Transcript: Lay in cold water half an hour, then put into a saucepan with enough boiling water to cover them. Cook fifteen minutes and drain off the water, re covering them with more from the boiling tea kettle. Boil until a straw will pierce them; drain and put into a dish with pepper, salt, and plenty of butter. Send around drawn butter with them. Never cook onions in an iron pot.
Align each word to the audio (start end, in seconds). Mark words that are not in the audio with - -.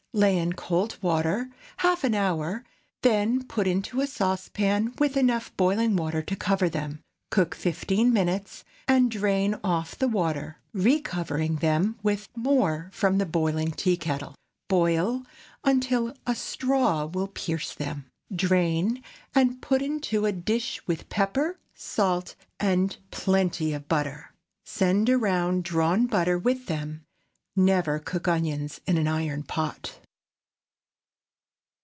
Lay 0.13 0.37
in 0.37 0.51
cold 0.51 0.97
water 1.01 1.47
half 1.77 2.03
an 2.03 2.13
hour, 2.13 2.65
then 3.01 3.45
put 3.45 3.65
into 3.65 4.01
a 4.01 4.07
saucepan 4.07 4.93
with 4.99 5.15
enough 5.15 5.55
boiling 5.55 5.95
water 5.95 6.21
to 6.21 6.35
cover 6.35 6.67
them. 6.67 6.99
Cook 7.29 7.55
fifteen 7.55 8.11
minutes 8.11 8.65
and 8.89 9.09
drain 9.09 9.57
off 9.63 9.97
the 9.97 10.09
water, 10.09 10.57
re 10.73 10.99
covering 10.99 11.55
them 11.59 11.97
with 12.03 12.27
more 12.35 12.89
from 12.91 13.19
the 13.19 13.25
boiling 13.25 13.71
tea 13.71 13.95
kettle. 13.95 14.35
Boil 14.67 15.23
until 15.63 16.13
a 16.27 16.35
straw 16.35 17.05
will 17.05 17.29
pierce 17.29 17.73
them; 17.73 18.05
drain 18.35 19.01
and 19.33 19.61
put 19.61 19.81
into 19.81 20.25
a 20.25 20.33
dish 20.33 20.85
with 20.85 21.07
pepper, 21.07 21.57
salt, 21.73 22.35
and 22.59 22.97
plenty 23.11 23.71
of 23.71 23.87
butter. 23.87 24.33
Send 24.65 25.09
around 25.09 25.63
drawn 25.63 26.05
butter 26.05 26.37
with 26.37 26.65
them. 26.65 27.01
Never 27.55 27.97
cook 27.99 28.27
onions 28.27 28.81
in 28.85 28.97
an 28.97 29.07
iron 29.07 29.43
pot. 29.43 29.97